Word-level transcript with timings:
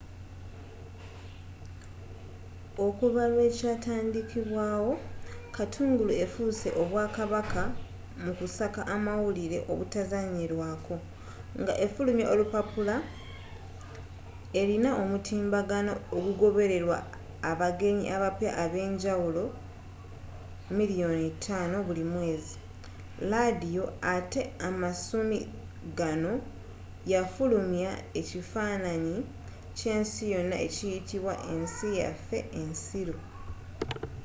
okuva 2.85 3.23
lwe 3.33 3.45
kyatandikibwawo 3.57 4.91
katungulu 5.55 6.13
efuuse 6.23 6.69
obwakabaka 6.81 7.61
mu 8.23 8.31
kusaka 8.39 8.81
amawulire 8.95 9.57
obutazzanyirwako 9.71 10.95
nga 11.61 11.73
efulumya 11.85 12.25
olupapula 12.33 12.95
erina 14.61 14.89
omutimbagano 15.01 15.91
ogugobererwa 16.15 16.97
abagenyi 17.51 18.05
abapya 18.15 18.51
abenjawulo 18.63 19.43
5,000,000 20.77 21.77
buli 21.87 22.03
mwezi 22.13 22.55
laadiyo 23.29 23.85
atte 24.13 24.41
amasumi 24.67 25.39
ganno 25.97 26.33
yafulumya 27.11 27.91
ekifaananyi 28.19 29.17
ky’ensi 29.77 30.23
yonna 30.33 30.57
ekiyitibwa 30.67 31.33
ensi 31.53 31.87
yaffe 31.99 32.39
ensiru 32.61 33.15